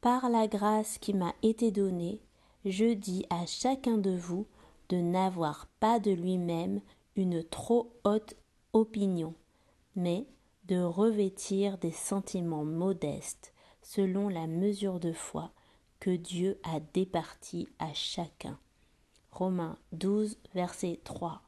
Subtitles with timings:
[0.00, 2.20] Par la grâce qui m'a été donnée,
[2.64, 4.46] je dis à chacun de vous
[4.88, 6.80] de n'avoir pas de lui-même
[7.16, 8.34] une trop haute
[8.72, 9.34] opinion,
[9.96, 10.26] mais
[10.64, 13.52] de revêtir des sentiments modestes
[13.82, 15.50] selon la mesure de foi
[15.98, 18.58] que Dieu a départie à chacun.
[19.30, 21.42] Romains 12, verset 3.